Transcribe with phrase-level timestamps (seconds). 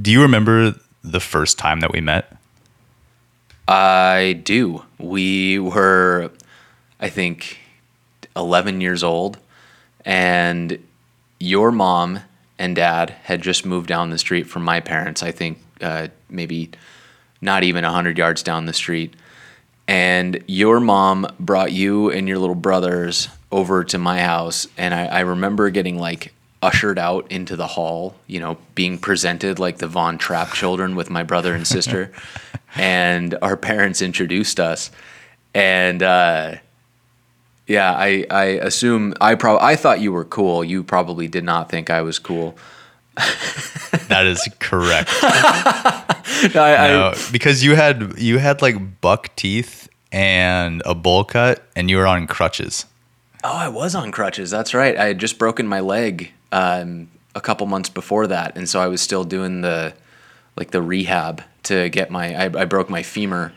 [0.00, 2.36] do you remember the first time that we met?
[3.68, 4.82] I do.
[4.98, 6.30] We were,
[7.00, 7.58] I think,
[8.36, 9.38] 11 years old,
[10.04, 10.78] and
[11.38, 12.20] your mom
[12.58, 15.22] and dad had just moved down the street from my parents.
[15.22, 16.70] I think uh, maybe
[17.40, 19.14] not even 100 yards down the street.
[19.88, 24.68] And your mom brought you and your little brothers over to my house.
[24.78, 26.32] And I, I remember getting like
[26.62, 31.10] ushered out into the hall, you know, being presented like the Von Trapp children with
[31.10, 32.12] my brother and sister.
[32.74, 34.90] and our parents introduced us.
[35.54, 36.56] And uh,
[37.66, 40.64] yeah, I, I assume I probably I thought you were cool.
[40.64, 42.56] You probably did not think I was cool.
[44.08, 45.10] That is correct.
[45.22, 51.88] I, No, because you had you had like buck teeth and a bowl cut, and
[51.88, 52.84] you were on crutches.
[53.44, 54.50] Oh, I was on crutches.
[54.50, 54.96] That's right.
[54.96, 58.86] I had just broken my leg um, a couple months before that, and so I
[58.86, 59.94] was still doing the
[60.56, 62.34] like the rehab to get my.
[62.34, 63.52] I, I broke my femur,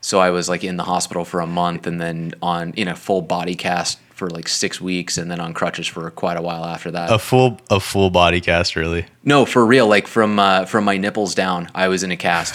[0.00, 2.96] so I was like in the hospital for a month, and then on in a
[2.96, 6.64] full body cast for like six weeks, and then on crutches for quite a while
[6.64, 7.12] after that.
[7.12, 9.06] A full a full body cast, really.
[9.22, 9.86] No, for real.
[9.86, 12.54] Like from uh, from my nipples down, I was in a cast.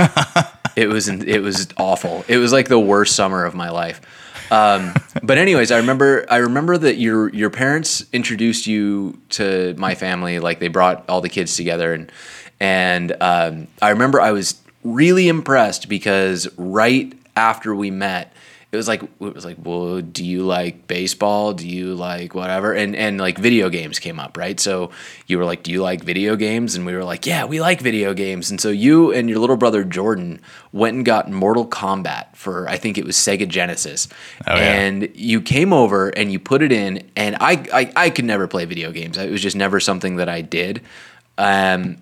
[0.75, 2.25] it was it was awful.
[2.27, 4.01] It was like the worst summer of my life.
[4.53, 9.95] Um, but anyways, I remember I remember that your your parents introduced you to my
[9.95, 10.37] family.
[10.37, 12.11] Like they brought all the kids together, and
[12.59, 18.31] and um, I remember I was really impressed because right after we met,
[18.73, 21.53] it was like it was like, well, do you like baseball?
[21.53, 22.73] Do you like whatever?
[22.73, 24.59] And and like video games came up, right?
[24.59, 24.89] So
[25.27, 26.73] you were like, do you like video games?
[26.75, 28.49] And we were like, yeah, we like video games.
[28.49, 32.77] And so you and your little brother Jordan went and got Mortal Kombat for I
[32.77, 34.07] think it was Sega Genesis,
[34.47, 34.63] Oh, yeah.
[34.63, 38.47] and you came over and you put it in, and I I, I could never
[38.47, 39.19] play video games.
[39.19, 40.81] It was just never something that I did.
[41.37, 41.97] Um,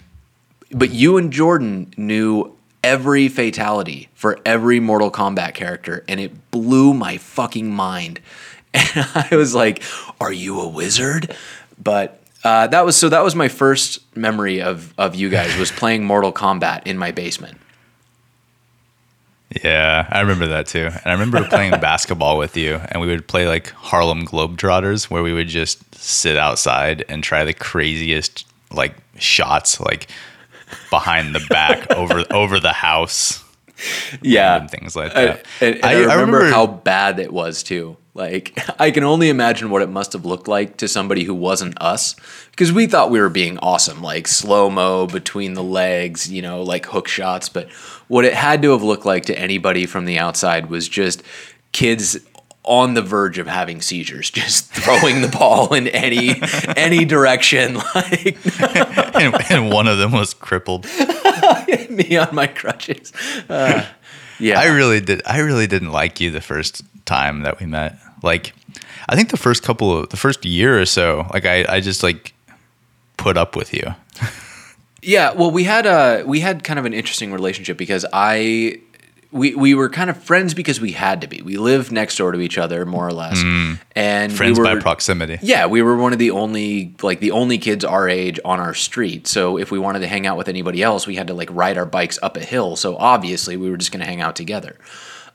[0.72, 6.94] but you and Jordan knew every fatality for every Mortal Kombat character, and it blew
[6.94, 8.20] my fucking mind.
[8.74, 9.84] And I was like,
[10.22, 11.36] "Are you a wizard?"
[11.78, 13.10] But uh, that was so.
[13.10, 17.12] That was my first memory of of you guys was playing Mortal Kombat in my
[17.12, 17.58] basement.
[19.64, 20.86] Yeah, I remember that too.
[20.86, 25.22] And I remember playing basketball with you, and we would play like Harlem Globetrotters, where
[25.22, 30.08] we would just sit outside and try the craziest like shots, like
[30.90, 33.44] behind the back, over over the house,
[34.22, 35.46] Yeah, and things like I- that.
[35.62, 37.98] and, and I, remember, how bad it was too.
[38.14, 41.82] Like I can only imagine what it must have looked like to somebody who wasn't
[41.82, 42.14] us,
[42.52, 46.62] because we thought we were being awesome, like slow mo between the legs, you know,
[46.62, 47.48] like hook shots.
[47.48, 47.70] But
[48.10, 51.24] what it had to have looked like to anybody from the outside was just
[51.72, 52.18] kids
[52.64, 56.42] on the verge of having seizures, just throwing the ball in any
[56.76, 58.38] any direction, like
[59.16, 60.86] and, and one of them was crippled.
[61.90, 63.12] me on my crutches.
[63.50, 63.86] Uh,
[64.40, 65.22] yeah, I really did.
[65.26, 67.98] I really didn't like you the first time that we met.
[68.24, 68.54] Like,
[69.10, 72.04] I think the first couple of the first year or so, like I, I just
[72.04, 72.34] like
[73.18, 73.94] put up with you.
[75.04, 78.80] Yeah, well, we had a we had kind of an interesting relationship because I
[79.32, 81.42] we we were kind of friends because we had to be.
[81.42, 83.42] We lived next door to each other more or less,
[83.96, 85.40] and Friends we were, by proximity.
[85.42, 88.74] Yeah, we were one of the only like the only kids our age on our
[88.74, 89.28] street.
[89.28, 91.78] So if we wanted to hang out with anybody else, we had to like ride
[91.78, 92.76] our bikes up a hill.
[92.76, 94.78] So obviously we were just going to hang out together.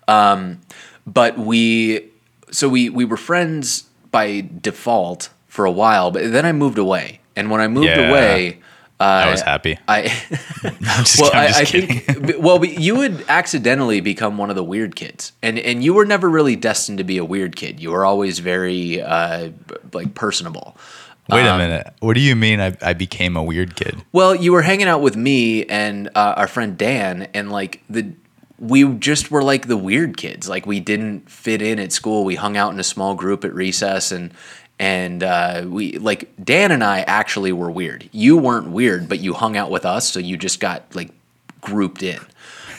[0.08, 0.60] Um,
[1.06, 2.08] but we
[2.50, 7.20] so we we were friends by default for a while, but then I moved away.
[7.34, 8.08] And when I moved Yeah.
[8.10, 8.60] away,
[8.98, 9.78] uh, I was happy.
[9.88, 12.00] I I'm just, well, I'm just I kidding.
[12.00, 16.06] think well, you would accidentally become one of the weird kids, and and you were
[16.06, 17.78] never really destined to be a weird kid.
[17.78, 19.50] You were always very uh,
[19.92, 20.76] like personable.
[21.28, 21.92] Wait um, a minute.
[22.00, 22.60] What do you mean?
[22.60, 24.02] I, I became a weird kid?
[24.12, 28.12] Well, you were hanging out with me and uh, our friend Dan, and like the
[28.58, 30.48] we just were like the weird kids.
[30.48, 32.24] Like we didn't fit in at school.
[32.24, 34.32] We hung out in a small group at recess, and
[34.78, 38.08] and uh, we like Dan and I actually were weird.
[38.12, 41.10] You weren't weird, but you hung out with us, so you just got like
[41.60, 42.20] grouped in.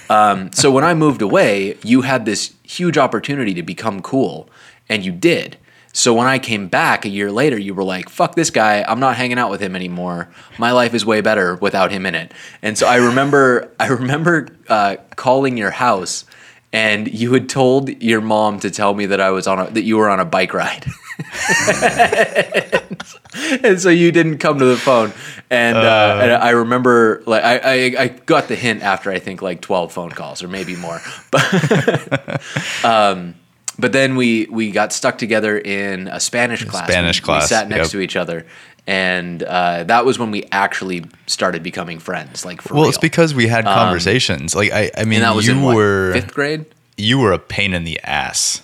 [0.09, 4.49] Um, so when I moved away, you had this huge opportunity to become cool,
[4.87, 5.57] and you did.
[5.91, 8.85] So when I came back a year later, you were like, "Fuck this guy!
[8.87, 10.29] I'm not hanging out with him anymore.
[10.59, 12.31] My life is way better without him in it."
[12.61, 16.25] And so I remember, I remember uh, calling your house,
[16.71, 19.83] and you had told your mom to tell me that I was on a, that
[19.83, 20.85] you were on a bike ride.
[23.63, 25.11] and so you didn't come to the phone
[25.49, 29.41] and, uh, and i remember like I, I i got the hint after i think
[29.41, 32.43] like 12 phone calls or maybe more but
[32.83, 33.33] um
[33.79, 37.47] but then we we got stuck together in a spanish class Spanish we, class, we
[37.47, 37.91] sat next yep.
[37.91, 38.45] to each other
[38.87, 42.45] and uh, that was when we actually started becoming friends.
[42.45, 42.89] Like for Well, real.
[42.89, 44.55] it's because we had conversations.
[44.55, 46.65] like I, I mean, was you in what, were fifth grade.
[46.95, 48.63] you were a pain in the ass.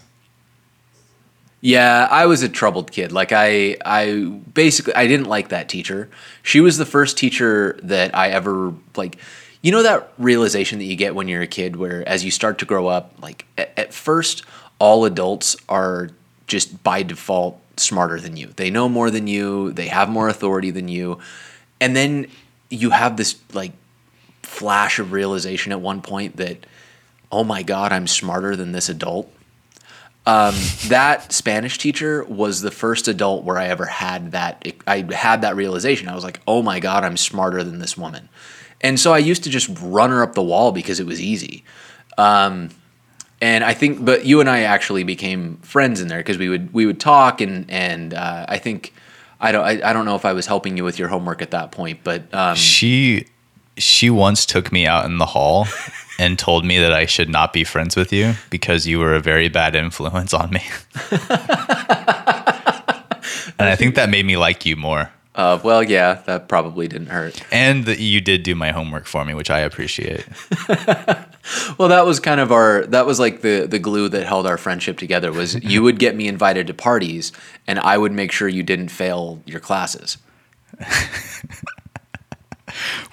[1.66, 3.14] Yeah, I was a troubled kid.
[3.14, 4.16] Like I I
[4.54, 6.10] basically I didn't like that teacher.
[6.42, 9.16] She was the first teacher that I ever like
[9.62, 12.58] you know that realization that you get when you're a kid where as you start
[12.60, 14.44] to grow up, like at, at first
[14.78, 16.10] all adults are
[16.48, 18.48] just by default smarter than you.
[18.58, 21.20] They know more than you, they have more authority than you.
[21.80, 22.28] And then
[22.70, 23.72] you have this like
[24.42, 26.66] flash of realization at one point that
[27.32, 29.32] oh my god, I'm smarter than this adult
[30.26, 30.56] um,
[30.88, 34.66] that Spanish teacher was the first adult where I ever had that.
[34.88, 36.08] I had that realization.
[36.08, 38.30] I was like, oh my God, I'm smarter than this woman.
[38.80, 41.64] And so I used to just run her up the wall because it was easy.
[42.18, 42.70] Um,
[43.42, 46.74] and I think, but you and I actually became friends in there because we would
[46.74, 48.94] we would talk and and uh, I think
[49.42, 51.52] I don't I, I don't know if I was helping you with your homework at
[51.52, 53.28] that point, but um, She
[53.78, 55.68] she once took me out in the hall
[56.20, 59.20] and told me that I should not be friends with you because you were a
[59.20, 60.64] very bad influence on me.
[61.12, 61.20] and
[63.60, 65.12] I think that made me like you more.
[65.36, 67.44] uh, well, yeah, that probably didn't hurt.
[67.52, 70.26] And that you did do my homework for me, which I appreciate.
[71.78, 74.58] Well, that was kind of our that was like the the glue that held our
[74.58, 77.32] friendship together was you would get me invited to parties
[77.68, 80.18] and I would make sure you didn't fail your classes.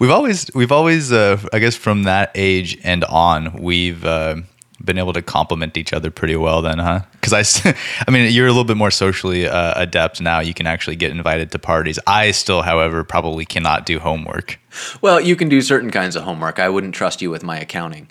[0.00, 4.36] We've always, we've always, uh, I guess, from that age and on, we've uh,
[4.82, 6.62] been able to complement each other pretty well.
[6.62, 7.00] Then, huh?
[7.12, 7.74] Because i
[8.08, 10.40] i mean, you're a little bit more socially uh, adept now.
[10.40, 11.98] You can actually get invited to parties.
[12.06, 14.58] I still, however, probably cannot do homework.
[15.02, 16.58] Well, you can do certain kinds of homework.
[16.58, 18.08] I wouldn't trust you with my accounting.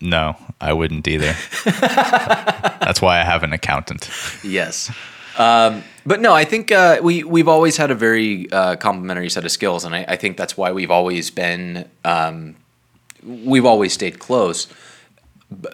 [0.00, 1.36] No, I wouldn't either.
[1.64, 4.10] That's why I have an accountant.
[4.42, 4.90] Yes.
[5.38, 9.44] Um, but no, I think uh, we we've always had a very uh, complementary set
[9.44, 12.56] of skills, and I, I think that's why we've always been um,
[13.24, 14.66] we've always stayed close.
[15.60, 15.68] B-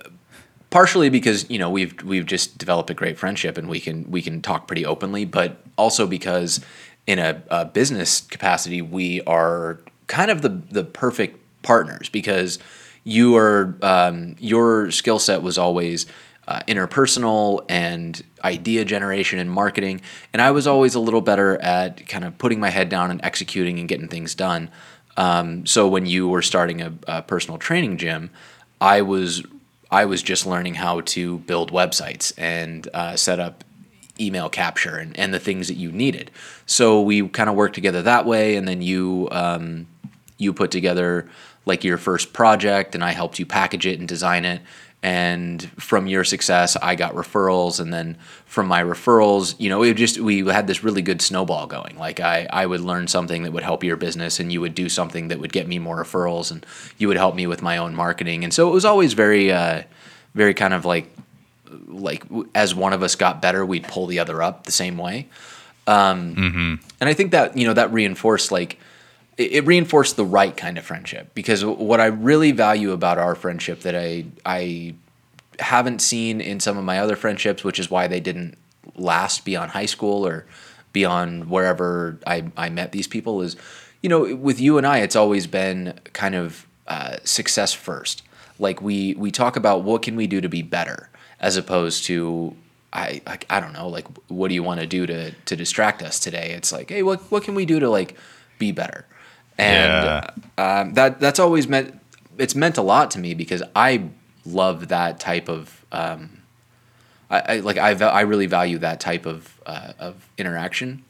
[0.71, 4.23] partially because you know we've we've just developed a great friendship, and we can we
[4.23, 6.61] can talk pretty openly, but also because
[7.07, 12.59] in a, a business capacity we are kind of the the perfect partners because
[13.05, 16.07] you are um, your skill set was always
[16.49, 20.01] uh, interpersonal and idea generation and marketing.
[20.33, 23.21] And I was always a little better at kind of putting my head down and
[23.23, 24.71] executing and getting things done.
[25.19, 28.31] Um, so when you were starting a, a personal training gym,
[28.81, 29.45] I was
[29.91, 33.65] I was just learning how to build websites and uh, set up
[34.21, 36.31] email capture and, and the things that you needed.
[36.67, 39.87] So we kind of worked together that way, and then you um,
[40.39, 41.29] you put together
[41.67, 44.63] like your first project, and I helped you package it and design it.
[45.01, 48.17] And from your success, I got referrals, and then
[48.47, 51.97] from my referrals, you know, it just we had this really good snowball going.
[51.97, 54.89] Like I, I would learn something that would help your business, and you would do
[54.89, 56.67] something that would get me more referrals, and
[56.99, 58.43] you would help me with my own marketing.
[58.43, 59.83] And so it was always very, uh,
[60.35, 61.09] very kind of like
[61.87, 62.25] like
[62.55, 65.29] as one of us got better, we'd pull the other up the same way.
[65.87, 66.35] Um,
[67.01, 68.79] And I think that you know that reinforced like
[69.39, 73.81] it, reinforced the right kind of friendship because what I really value about our friendship
[73.81, 74.95] that I I
[75.61, 78.59] haven't seen in some of my other friendships, which is why they didn't
[78.97, 80.47] last beyond high school or
[80.93, 83.57] beyond wherever I, I met these people is,
[84.03, 88.23] you know, with you and I, it's always been kind of uh, success first.
[88.59, 92.57] Like we we talk about what can we do to be better, as opposed to
[92.93, 96.19] I I don't know like what do you want to do to to distract us
[96.19, 96.51] today?
[96.57, 98.17] It's like hey what what can we do to like
[98.59, 99.07] be better,
[99.59, 101.99] and um, that that's always meant
[102.39, 104.09] it's meant a lot to me because I
[104.45, 106.39] love that type of um,
[107.31, 111.05] I, I like I, I really value that type of uh, of interaction.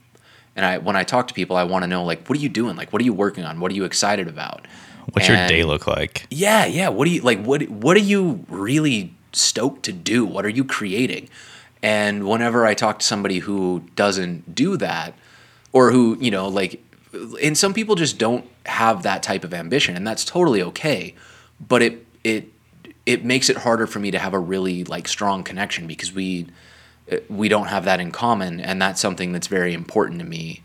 [0.57, 2.49] And I when I talk to people, I want to know like, what are you
[2.49, 2.76] doing?
[2.76, 3.61] Like, what are you working on?
[3.61, 4.67] What are you excited about?
[5.12, 6.26] What's your day look like?
[6.31, 6.88] Yeah, yeah.
[6.88, 7.43] What do you like?
[7.45, 10.25] What what are you really stoked to do?
[10.26, 11.28] What are you creating?
[11.83, 15.14] And whenever I talk to somebody who doesn't do that,
[15.73, 19.97] or who you know like, and some people just don't have that type of ambition,
[19.97, 21.15] and that's totally okay.
[21.61, 22.49] But it it
[23.07, 26.47] it makes it harder for me to have a really like strong connection because we
[27.29, 30.62] we don't have that in common, and that's something that's very important to me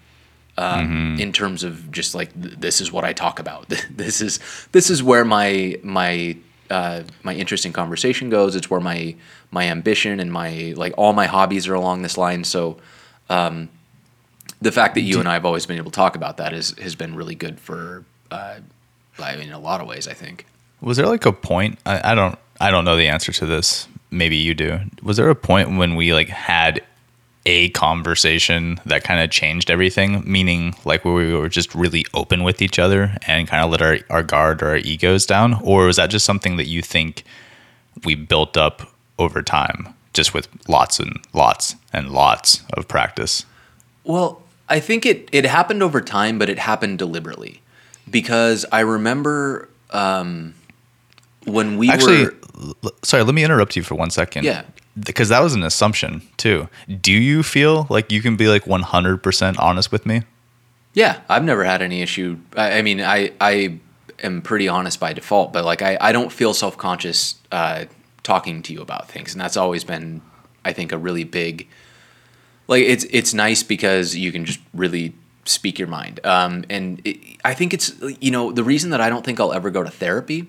[0.58, 3.68] um, in terms of just like th- this is what I talk about.
[3.90, 4.40] this is
[4.72, 6.38] this is where my my
[6.70, 8.56] uh, my interest in conversation goes.
[8.56, 9.16] It's where my
[9.52, 12.44] my ambition and my like all my hobbies are along this line.
[12.44, 12.78] So
[13.30, 13.70] um,
[14.64, 16.72] the fact that you and I have always been able to talk about that is
[16.80, 18.60] has been really good for uh,
[19.20, 20.08] I mean in a lot of ways.
[20.08, 20.46] I think.
[20.82, 21.80] Was there like a point?
[21.86, 22.38] I, I don't.
[22.60, 23.88] I don't know the answer to this.
[24.10, 24.80] Maybe you do.
[25.02, 26.82] Was there a point when we like had
[27.46, 32.44] a conversation that kind of changed everything, meaning like where we were just really open
[32.44, 35.56] with each other and kind of let our, our guard or our egos down?
[35.62, 37.24] Or was that just something that you think
[38.06, 43.46] we built up over time, just with lots and lots and lots of practice?
[44.06, 47.62] Well, I think it, it happened over time, but it happened deliberately
[48.10, 50.56] because I remember um,
[51.46, 52.36] when we Actually, were.
[52.84, 54.46] l- sorry, let me interrupt you for one second.
[54.46, 54.64] Yeah.
[55.00, 56.70] Because that was an assumption too.
[57.02, 60.22] Do you feel like you can be like 100% honest with me?
[60.94, 62.38] Yeah, I've never had any issue.
[62.56, 63.80] I, I mean, I I
[64.22, 67.86] am pretty honest by default, but like I, I don't feel self conscious uh,
[68.22, 70.22] talking to you about things, and that's always been,
[70.64, 71.68] I think, a really big.
[72.68, 75.14] Like it's it's nice because you can just really
[75.46, 79.10] speak your mind, um, and it, I think it's you know the reason that I
[79.10, 80.48] don't think I'll ever go to therapy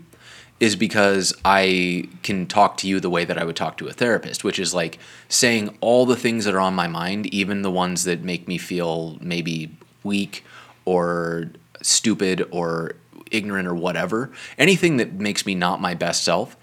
[0.60, 3.92] is because I can talk to you the way that I would talk to a
[3.92, 7.70] therapist, which is like saying all the things that are on my mind, even the
[7.70, 10.44] ones that make me feel maybe weak
[10.84, 11.50] or
[11.82, 12.94] stupid or
[13.32, 14.30] ignorant or whatever.
[14.56, 16.56] Anything that makes me not my best self,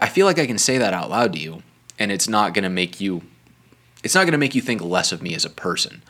[0.00, 1.62] I feel like I can say that out loud to you
[1.98, 3.22] and it's not going to make you
[4.04, 6.02] it's not going to make you think less of me as a person.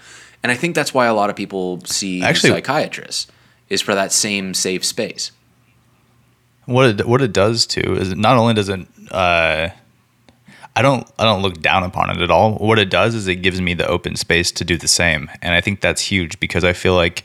[0.42, 3.26] And I think that's why a lot of people see Actually- psychiatrists
[3.68, 5.32] is for that same safe space.
[6.66, 9.68] What it, what it does too is not only does it uh,
[10.76, 12.54] I don't I don't look down upon it at all.
[12.54, 15.54] What it does is it gives me the open space to do the same, and
[15.54, 17.24] I think that's huge because I feel like,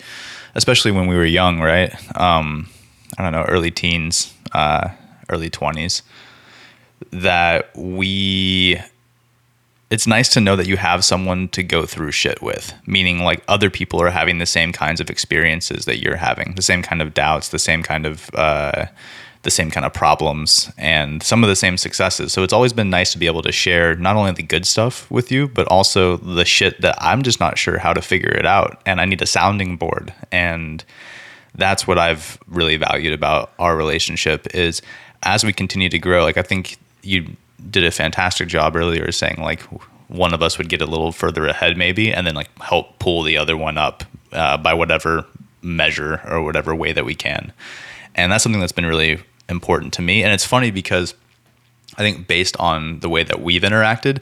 [0.55, 1.93] especially when we were young, right?
[2.19, 2.69] Um,
[3.17, 4.89] I don't know, early teens, uh,
[5.29, 6.01] early twenties,
[7.11, 8.81] that we.
[9.93, 13.43] It's nice to know that you have someone to go through shit with, meaning like
[13.47, 16.99] other people are having the same kinds of experiences that you're having, the same kind
[16.99, 18.87] of doubts, the same kind of uh,
[19.43, 22.33] the same kind of problems and some of the same successes.
[22.33, 25.11] So it's always been nice to be able to share not only the good stuff
[25.11, 28.47] with you, but also the shit that I'm just not sure how to figure it
[28.47, 28.81] out.
[28.87, 30.11] And I need a sounding board.
[30.31, 30.83] And
[31.53, 34.81] that's what I've really valued about our relationship is
[35.21, 37.35] as we continue to grow, like I think you
[37.69, 39.61] did a fantastic job earlier saying like
[40.09, 43.23] one of us would get a little further ahead maybe and then like help pull
[43.23, 45.25] the other one up uh, by whatever
[45.61, 47.53] measure or whatever way that we can.
[48.15, 50.23] And that's something that's been really important to me.
[50.23, 51.13] And it's funny because
[51.95, 54.19] i think based on the way that we've interacted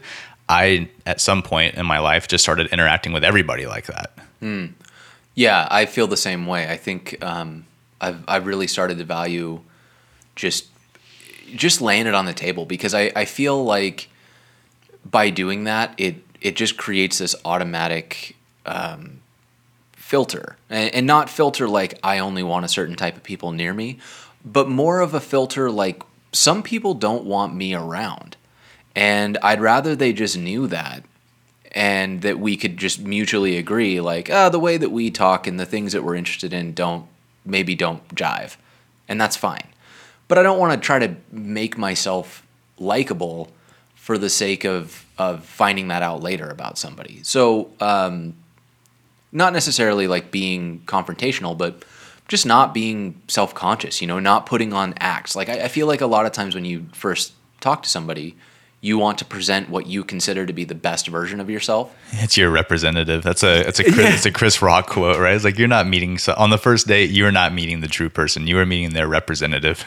[0.48, 4.12] i at some point in my life just started interacting with everybody like that.
[5.34, 6.68] Yeah, I feel the same way.
[6.68, 7.64] I think um,
[8.00, 9.60] I've I've really started to value
[10.36, 10.66] just
[11.54, 14.08] just laying it on the table because I, I feel like
[15.04, 19.20] by doing that it it just creates this automatic um,
[20.12, 20.56] filter.
[20.68, 23.98] And, and not filter like I only want a certain type of people near me,
[24.44, 28.36] but more of a filter like some people don't want me around,
[28.96, 31.04] and I'd rather they just knew that
[31.70, 35.58] and that we could just mutually agree like ah the way that we talk and
[35.58, 37.06] the things that we're interested in don't
[37.44, 38.56] maybe don't jive.
[39.08, 39.68] And that's fine
[40.32, 42.46] but i don't want to try to make myself
[42.78, 43.50] likable
[43.94, 48.34] for the sake of of finding that out later about somebody so um
[49.30, 51.84] not necessarily like being confrontational but
[52.28, 56.00] just not being self-conscious you know not putting on acts like I, I feel like
[56.00, 58.34] a lot of times when you first talk to somebody
[58.80, 62.38] you want to present what you consider to be the best version of yourself It's
[62.38, 63.22] your representative.
[63.22, 65.34] That's a it's a Chris, it's a Chris Rock quote, right?
[65.34, 67.10] It's like you're not meeting so on the first date.
[67.10, 68.46] You're not meeting the true person.
[68.46, 69.84] You are meeting their representative.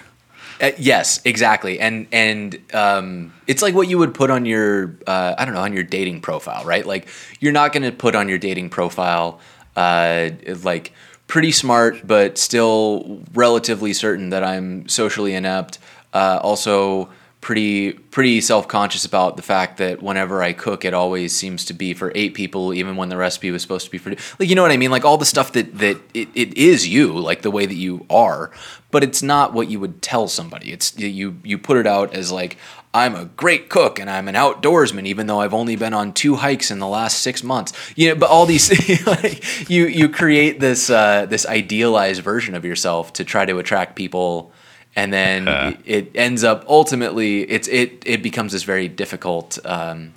[0.62, 5.36] Uh, yes, exactly, and and um, it's like what you would put on your uh,
[5.38, 6.86] I don't know on your dating profile, right?
[6.86, 7.08] Like
[7.40, 9.40] you're not going to put on your dating profile
[9.76, 10.30] uh,
[10.64, 10.94] like
[11.28, 15.80] pretty smart, but still relatively certain that I'm socially inept.
[16.14, 17.10] Uh, also
[17.46, 21.74] pretty pretty self conscious about the fact that whenever I cook, it always seems to
[21.74, 24.56] be for eight people, even when the recipe was supposed to be for like you
[24.56, 27.44] know what I mean, like all the stuff that that it, it is you, like
[27.44, 28.50] the way that you are,
[28.96, 30.72] but it's not what you would tell somebody.
[30.72, 32.56] It's you you put it out as like
[32.94, 36.36] I'm a great cook and I'm an outdoorsman, even though I've only been on two
[36.36, 37.74] hikes in the last six months.
[37.98, 38.70] You know, but all these
[39.70, 44.54] you you create this uh, this idealized version of yourself to try to attract people
[44.96, 45.74] and then Uh.
[45.84, 50.14] it ends up ultimately it's it it becomes this very difficult um,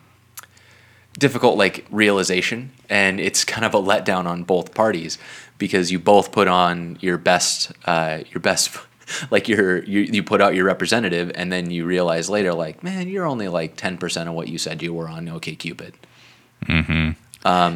[1.19, 5.19] difficult like realization and it's kind of a letdown on both parties
[5.59, 8.77] because you both put on your best uh, your best
[9.31, 13.09] like your you, you put out your representative and then you realize later like man
[13.09, 15.95] you're only like 10% of what you said you were on OkCupid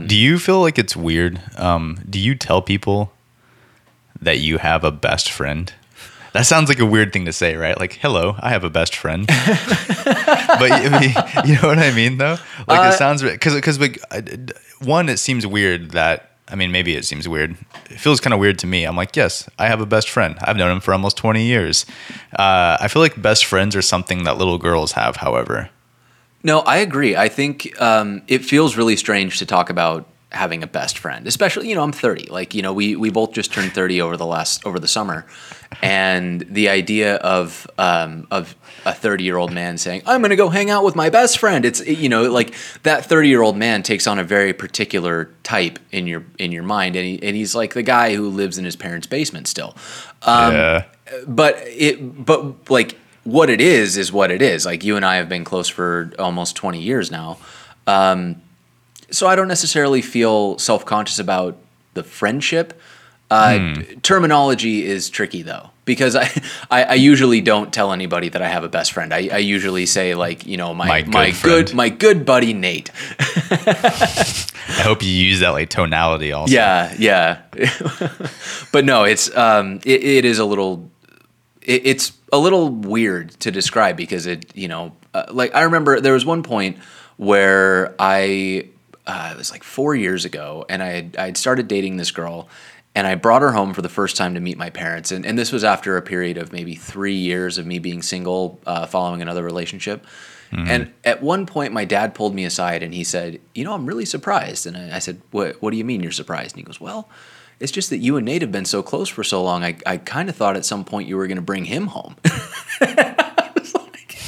[0.09, 1.41] Do you feel like it's weird?
[1.57, 3.13] Um, do you tell people
[4.21, 5.73] that you have a best friend?
[6.33, 7.79] That sounds like a weird thing to say, right?
[7.79, 9.27] Like, hello, I have a best friend.
[9.27, 9.39] but
[10.73, 11.15] I mean,
[11.47, 12.39] you know what I mean, though.
[12.67, 14.01] Like, Uh, it sounds because because like
[14.81, 17.57] one, it seems weird that I mean, maybe it seems weird.
[17.91, 18.85] It feels kind of weird to me.
[18.85, 20.37] I'm like, yes, I have a best friend.
[20.43, 21.87] I've known him for almost 20 years.
[22.39, 25.17] Uh, I feel like best friends are something that little girls have.
[25.17, 25.71] However,
[26.45, 27.17] No, I agree.
[27.17, 31.69] I think um, it feels really strange to talk about having a best friend, especially
[31.69, 32.31] you know I'm 30.
[32.31, 35.27] Like you know we we both just turned 30 over the last over the summer,
[35.83, 40.37] and the idea of um, of a 30 year old man saying I'm going to
[40.37, 41.65] go hang out with my best friend.
[41.65, 45.79] It's you know like that 30 year old man takes on a very particular type
[45.91, 48.65] in your in your mind, and he, and he's like the guy who lives in
[48.65, 49.77] his parents' basement still.
[50.23, 50.85] Um, yeah,
[51.27, 55.15] but it but like what it is is what it is like you and i
[55.15, 57.39] have been close for almost 20 years now
[57.87, 58.41] um,
[59.13, 61.57] so i don't necessarily feel self-conscious about
[61.95, 62.81] the friendship
[63.31, 66.31] uh, terminology is tricky though because I,
[66.71, 69.13] I, I usually don't tell anybody that I have a best friend.
[69.13, 72.53] I, I usually say like you know my My my good good, my good buddy
[72.53, 72.91] Nate.
[74.69, 76.53] I hope you use that like tonality also.
[76.53, 77.43] Yeah, yeah.
[78.73, 80.91] but no, it's um, it, it is a little,
[81.61, 86.01] it, it's a little weird to describe because it, you know, uh, like I remember
[86.01, 86.79] there was one point
[87.17, 88.69] where I,
[89.07, 92.11] uh, it was like four years ago, and I had I had started dating this
[92.11, 92.49] girl,
[92.95, 95.39] and I brought her home for the first time to meet my parents, and and
[95.39, 99.23] this was after a period of maybe three years of me being single, uh, following
[99.23, 100.05] another relationship.
[100.69, 103.87] And at one point, my dad pulled me aside and he said, "You know, I'm
[103.87, 105.63] really surprised." And I, I said, "What?
[105.63, 107.09] What do you mean you're surprised?" And he goes, "Well,
[107.59, 109.65] it's just that you and Nate have been so close for so long.
[109.65, 112.17] I, I kind of thought at some point you were going to bring him home."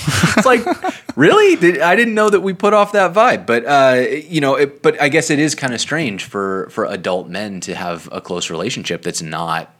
[0.07, 1.57] I was like, it's like, really?
[1.57, 3.47] Did, I didn't know that we put off that vibe.
[3.47, 6.85] But uh, you know, it, but I guess it is kind of strange for for
[6.85, 9.75] adult men to have a close relationship that's not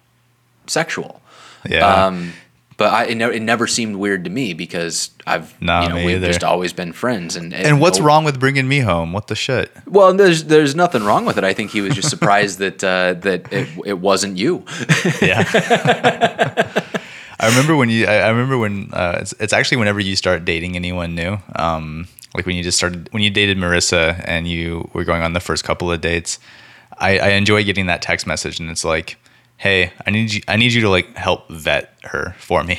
[0.67, 1.21] sexual.
[1.69, 2.07] yeah.
[2.07, 2.33] Um,
[2.77, 6.17] but I, it, ne- it never seemed weird to me because I've, you know, we've
[6.17, 6.27] either.
[6.27, 7.37] just always been friends.
[7.37, 9.13] And and what's no- wrong with bringing me home?
[9.13, 9.71] What the shit?
[9.87, 11.45] Well, there's there's nothing wrong with it.
[11.45, 14.65] I think he was just surprised that uh, that it, it wasn't you.
[15.23, 15.45] Yeah.
[17.41, 18.07] I remember when you.
[18.07, 21.39] I, I remember when uh, it's, it's actually whenever you start dating anyone new.
[21.57, 25.33] Um, like when you just started when you dated Marissa and you were going on
[25.33, 26.39] the first couple of dates.
[26.99, 29.17] I, I enjoy getting that text message and it's like,
[29.57, 30.43] hey, I need you.
[30.47, 32.79] I need you to like help vet her for me.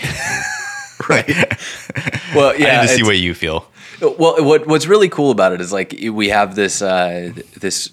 [1.09, 1.27] right.
[2.33, 2.81] Well, I yeah.
[2.81, 3.67] need to see what you feel.
[4.01, 7.91] Well, what what's really cool about it is like we have this uh, this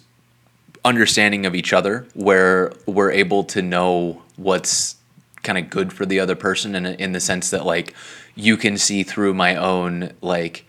[0.84, 4.96] understanding of each other where we're able to know what's
[5.42, 7.94] kind of good for the other person in in the sense that like
[8.34, 10.64] you can see through my own like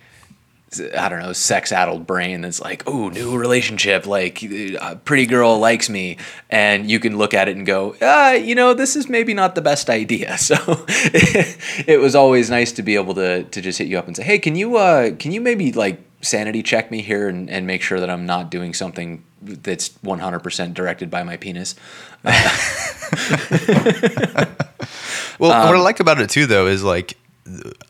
[0.98, 5.60] I don't know, sex addled brain that's like, oh, new relationship, like a pretty girl
[5.60, 6.18] likes me.
[6.50, 9.56] And you can look at it and go, ah, you know, this is maybe not
[9.56, 10.38] the best idea.
[10.44, 10.56] So
[10.88, 14.24] it was always nice to be able to, to just hit you up and say,
[14.24, 17.82] hey, can you, uh, can you maybe like sanity check me here and, and make
[17.82, 21.76] sure that I'm not doing something that's 100% directed by my penis?
[25.40, 27.18] Well, Um, what I like about it too, though, is like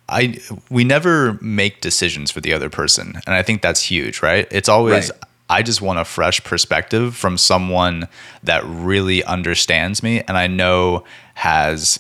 [0.10, 4.48] I we never make decisions for the other person, and I think that's huge, right?
[4.50, 5.20] It's always Right.
[5.50, 8.08] I just want a fresh perspective from someone
[8.44, 11.04] that really understands me, and I know
[11.36, 12.00] has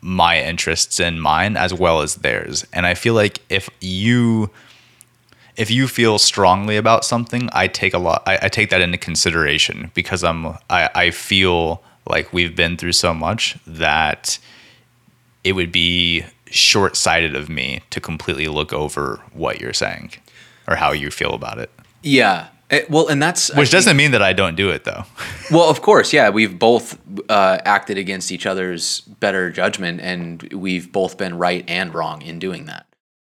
[0.00, 2.64] my interests in mind as well as theirs.
[2.72, 4.50] And I feel like if you
[5.56, 8.22] if you feel strongly about something, I take a lot.
[8.26, 10.46] I, I take that into consideration because I'm.
[10.70, 14.38] I, I feel like we've been through so much that
[15.42, 20.12] it would be short-sighted of me to completely look over what you're saying
[20.68, 21.70] or how you feel about it.
[22.02, 22.48] Yeah.
[22.70, 25.04] Eh, well, and that's Which think- doesn't mean that I don't do it though.
[25.50, 26.30] Well, of course, yeah.
[26.30, 26.98] We've both
[27.30, 32.40] uh, acted against each other's better judgment, and we've both been right and wrong in
[32.40, 32.85] doing that.